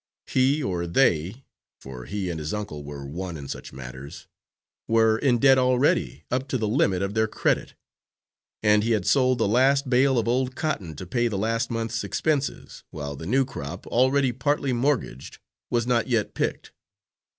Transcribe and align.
He, 0.25 0.63
or 0.63 0.87
they, 0.87 1.45
for 1.79 2.05
he 2.05 2.31
and 2.31 2.39
his 2.39 2.55
uncle 2.55 2.83
were 2.83 3.05
one 3.05 3.37
in 3.37 3.47
such 3.47 3.71
matters, 3.71 4.25
were 4.87 5.15
in 5.15 5.37
debt 5.37 5.59
already, 5.59 6.23
up 6.31 6.47
to 6.47 6.57
the 6.57 6.67
limit 6.67 7.03
of 7.03 7.13
their 7.13 7.27
credit, 7.27 7.75
and 8.63 8.83
he 8.83 8.93
had 8.93 9.05
sold 9.05 9.37
the 9.37 9.47
last 9.47 9.91
bale 9.91 10.17
of 10.17 10.27
old 10.27 10.55
cotton 10.55 10.95
to 10.95 11.05
pay 11.05 11.27
the 11.27 11.37
last 11.37 11.69
month's 11.69 12.03
expenses, 12.03 12.83
while 12.89 13.15
the 13.15 13.27
new 13.27 13.45
crop, 13.45 13.85
already 13.85 14.31
partly 14.31 14.73
mortgaged, 14.73 15.37
was 15.69 15.85
not 15.85 16.07
yet 16.07 16.33
picked. 16.33 16.71